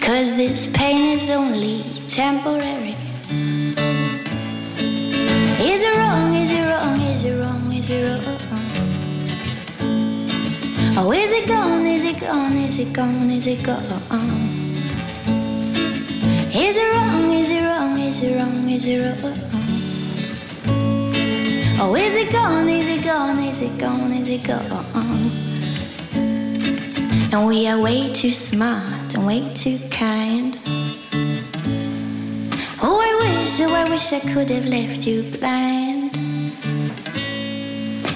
Cause 0.00 0.37
this 0.37 0.70
pain 0.72 1.16
is 1.16 1.31
only 1.31 1.83
temporary. 2.09 2.94
Is 5.59 5.83
it 5.83 5.96
wrong? 5.96 6.35
Is 6.35 6.52
it 6.52 6.62
wrong? 6.68 7.00
Is 7.00 7.24
it 7.24 7.40
wrong? 7.40 7.72
Is 7.72 7.88
it 7.88 8.05
wrong? 8.05 8.22
Oh, 10.94 11.11
is 11.11 11.33
it 11.33 11.48
gone? 11.48 11.87
Is 11.87 12.05
it 12.05 12.20
gone? 12.20 12.57
Is 12.57 12.78
it 12.78 12.92
gone? 12.92 13.31
Is 13.31 13.46
it 13.46 13.62
gone? 13.62 13.83
Is 16.52 16.76
it 16.76 16.92
wrong? 16.92 17.33
Is 17.33 17.50
it 17.50 17.64
wrong? 17.64 17.98
Is 17.98 18.22
it 18.22 18.37
wrong? 18.37 18.68
Is 18.68 18.87
it 18.87 19.00
wrong? 19.00 19.91
Oh, 21.85 21.97
is 21.97 22.14
it 22.14 22.31
gone? 22.31 22.68
Is 22.68 22.88
it 22.88 23.03
gone? 23.03 23.40
Is 23.40 23.61
it 23.61 23.77
gone? 23.77 24.12
Is 24.12 24.31
it 24.31 24.45
gone? 24.45 24.87
And 27.33 27.45
we 27.45 27.66
are 27.66 27.77
way 27.81 28.12
too 28.12 28.31
smart 28.31 29.16
and 29.16 29.27
way 29.27 29.53
too 29.53 29.81
kind. 29.90 30.57
Oh, 32.81 33.01
I 33.09 33.12
wish, 33.23 33.61
oh, 33.62 33.75
I 33.75 33.90
wish 33.90 34.12
I 34.12 34.21
could 34.21 34.49
have 34.51 34.66
left 34.66 35.09
you 35.09 35.25
blind. 35.25 36.16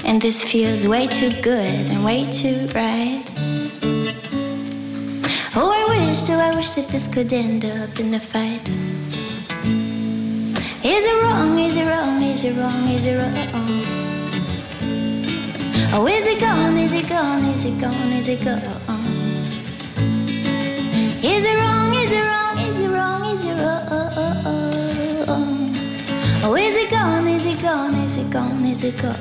And 0.07 0.23
this 0.23 0.45
feels 0.45 0.87
way 0.87 1.09
too 1.09 1.33
good 1.43 1.91
and 1.91 2.05
way 2.05 2.31
too 2.31 2.69
right. 2.73 3.25
Oh, 5.57 5.73
I 5.75 5.83
wish, 5.89 6.31
oh, 6.31 6.39
I 6.39 6.55
wish 6.55 6.71
that 6.77 6.87
this 6.87 7.13
could 7.13 7.33
end 7.33 7.65
up 7.65 7.99
in 7.99 8.15
a 8.15 8.21
fight. 8.21 8.71
Is 10.87 11.05
it 11.05 11.21
wrong? 11.21 11.59
Is 11.59 11.75
it 11.75 11.85
wrong? 11.85 12.23
Is 12.23 12.45
it 12.45 12.57
wrong? 12.57 12.87
Is 12.87 13.07
it 13.07 13.17
wrong? 13.19 13.35
Oh, 15.93 16.07
is 16.07 16.27
it 16.29 16.39
gone? 16.39 16.77
Is 16.77 16.93
it 16.93 17.09
gone? 17.09 17.45
Is 17.45 17.65
it 17.65 17.81
gone? 17.81 18.13
Is 18.13 18.29
it 18.29 18.45
gone? 18.45 18.63
Is 21.25 21.45
it 21.45 21.57
wrong? 21.57 21.93
Is 21.93 22.13
it 22.13 22.23
wrong? 22.23 22.59
Is 22.61 22.79
it 22.79 22.89
wrong? 22.89 23.25
Is 23.25 23.43
it 23.45 23.57
wrong? 23.59 23.83
Oh, 26.45 26.55
is 26.55 26.77
it 26.77 26.89
gone? 26.89 27.27
Is 27.27 27.47
it 27.47 27.61
gone? 27.61 27.95
Is 27.97 28.17
it 28.19 28.31
gone? 28.31 28.65
Is 28.65 28.85
it 28.85 28.97
gone? 29.03 29.17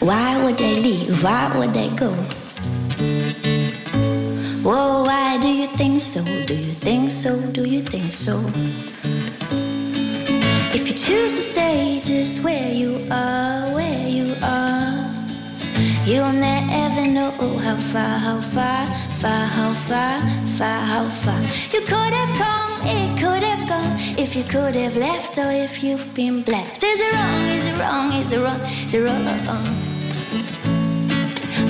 Why 0.00 0.42
would 0.42 0.58
they 0.58 0.74
leave? 0.74 1.22
Why 1.22 1.56
would 1.56 1.72
they 1.72 1.90
go? 1.90 2.10
Whoa, 4.66 5.04
why 5.04 5.38
do 5.38 5.46
you 5.46 5.68
think 5.76 6.00
so? 6.00 6.24
Do 6.24 6.54
you 6.54 6.73
think 6.84 7.10
so? 7.10 7.40
Do 7.52 7.64
you 7.64 7.80
think 7.80 8.12
so? 8.12 8.36
If 10.76 10.86
you 10.86 10.92
choose 10.92 11.34
to 11.36 11.42
stay 11.42 12.02
just 12.04 12.44
where 12.44 12.70
you 12.70 13.06
are, 13.10 13.72
where 13.72 14.06
you 14.06 14.36
are, 14.42 15.08
you'll 16.04 16.34
never 16.34 17.06
know 17.06 17.30
how 17.56 17.76
far, 17.76 18.18
how 18.18 18.38
far, 18.38 18.84
far, 19.14 19.46
how 19.46 19.72
far, 19.72 20.20
far, 20.58 20.80
how 20.92 21.08
far. 21.08 21.40
You 21.72 21.80
could 21.92 22.12
have 22.20 22.32
come, 22.36 22.72
it 22.84 23.18
could 23.18 23.42
have 23.42 23.66
gone, 23.66 23.96
if 24.18 24.36
you 24.36 24.44
could 24.44 24.76
have 24.76 24.94
left 24.94 25.38
or 25.38 25.50
if 25.50 25.82
you've 25.82 26.12
been 26.12 26.42
blessed. 26.42 26.84
Is 26.84 27.00
it 27.00 27.12
wrong? 27.14 27.48
Is 27.48 27.64
it 27.64 27.78
wrong? 27.78 28.12
Is 28.12 28.32
it 28.32 28.40
wrong? 28.44 28.60
Is 28.60 28.92
it 28.92 29.00
wrong? 29.00 29.24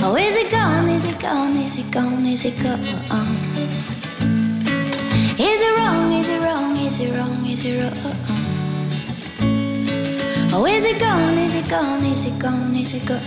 Oh, 0.03 0.17
is 0.17 0.35
it 0.35 0.51
gone? 0.51 0.89
Is 0.89 1.05
it 1.05 1.17
gone? 1.21 1.55
Is 1.55 1.77
it 1.77 1.89
gone? 1.89 2.25
Is 2.25 2.43
it 2.43 2.61
gone? 2.61 3.44
Is 6.25 6.29
it 6.33 6.41
wrong? 6.41 6.75
Is 6.77 6.99
it 7.01 7.13
wrong? 7.13 7.45
Is 7.45 7.63
it 7.65 7.79
wrong? 7.79 7.93
Oh, 10.51 10.65
is 10.65 10.83
it 10.83 10.97
gone? 10.99 11.37
Is 11.37 11.53
it 11.53 11.67
gone? 11.69 12.03
Is 12.03 12.25
it 12.25 12.39
gone? 12.39 12.75
Is 12.75 12.93
it 12.95 13.05
gone? 13.05 13.21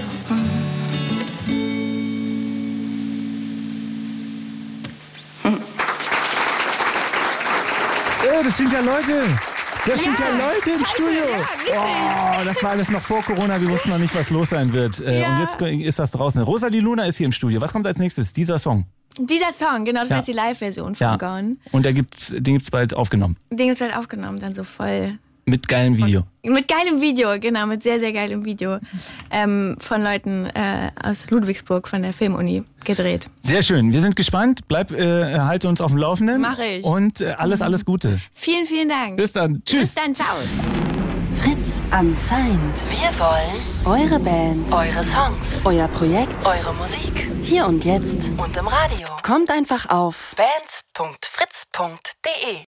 Äh, 8.25 8.45
das 8.45 8.57
sind 8.57 8.73
ja 8.73 8.81
Leute. 8.81 9.39
Das 9.87 10.03
sind 10.03 10.19
ja 10.19 10.29
Leute 10.31 10.71
im 10.71 10.85
scheiße, 10.85 10.93
Studio. 10.95 11.25
ja, 11.73 12.33
oh, 12.41 12.45
das 12.45 12.63
war 12.63 12.71
alles 12.71 12.91
noch 12.91 13.01
vor 13.01 13.23
Corona. 13.23 13.61
Wir 13.61 13.69
wussten 13.69 13.91
noch 13.91 13.99
nicht, 13.99 14.15
was 14.15 14.29
los 14.31 14.51
sein 14.51 14.73
wird. 14.73 15.01
Äh, 15.01 15.21
Ja. 15.21 15.37
Und 15.37 15.41
jetzt 15.43 15.61
ist 15.87 15.99
das 15.99 16.11
draußen. 16.11 16.43
Rosalie 16.43 16.81
Luna 16.81 17.05
ist 17.07 17.17
hier 17.17 17.27
im 17.27 17.33
Studio. 17.33 17.61
Was 17.61 17.73
kommt 17.73 17.87
als 17.87 17.99
nächstes? 17.99 18.33
Dieser 18.33 18.59
Song. 18.59 18.87
Dieser 19.19 19.53
Song, 19.53 19.85
genau, 19.85 20.01
das 20.01 20.11
Ja. 20.11 20.17
jetzt 20.19 20.27
die 20.29 20.33
Live-Version 20.33 20.95
von 20.95 21.05
Ja. 21.07 21.17
Gone. 21.17 21.57
Und 21.73 21.85
der 21.85 21.93
gibt's, 21.93 22.29
den 22.29 22.55
gibt's 22.55 22.71
bald 22.71 22.95
aufgenommen. 22.95 23.37
Den 23.51 23.71
ist 23.71 23.81
halt 23.81 23.97
aufgenommen, 23.97 24.39
dann 24.41 24.55
so 24.55 24.65
voll 24.65 25.19
Mit 25.45 25.67
geilem 25.67 25.97
Video. 25.97 26.25
Mit 26.43 26.69
geilem 26.69 27.01
Video, 27.01 27.39
genau, 27.41 27.65
mit 27.67 27.83
sehr, 27.83 27.99
sehr 27.99 28.13
geilem 28.13 28.45
Video 28.45 28.79
ähm, 29.31 29.77
von 29.81 30.03
Leuten 30.03 30.45
äh, 30.47 30.91
aus 31.03 31.31
Ludwigsburg 31.31 31.89
von 31.89 32.03
der 32.03 32.13
Filmuni 32.13 32.65
gedreht. 32.85 33.29
Sehr 33.41 33.63
schön. 33.63 33.93
Wir 33.95 34.03
sind 34.03 34.15
gespannt. 34.15 34.61
Bleib, 34.69 34.91
äh, 34.91 35.39
halte 35.39 35.69
uns 35.71 35.81
auf 35.81 35.91
dem 35.91 35.97
Laufenden. 35.99 36.43
Mach 36.43 36.59
ich. 36.59 36.85
Und 36.85 37.23
äh, 37.23 37.35
alles, 37.39 37.63
alles 37.63 37.85
Gute. 37.87 38.21
Vielen, 38.35 38.67
vielen 38.67 38.91
Dank. 38.91 39.17
Bis 39.17 39.33
dann. 39.33 39.63
Tschüss. 39.65 39.95
Bis 39.95 39.95
dann, 39.95 40.15
ciao. 40.15 40.37
Fritz 41.41 41.81
Unsigned. 41.93 42.77
Wir 42.91 43.11
wollen 43.19 43.63
eure 43.87 44.19
Band, 44.19 44.73
eure 44.73 45.05
Songs, 45.05 45.65
euer 45.65 45.87
Projekt, 45.89 46.45
eure 46.45 46.75
Musik. 46.75 47.31
Hier 47.43 47.67
und 47.67 47.85
jetzt 47.85 48.31
und 48.37 48.57
im 48.57 48.67
Radio. 48.67 49.07
Kommt 49.23 49.49
einfach 49.51 49.89
auf 49.89 50.35
bands.fritz.de. 50.37 52.65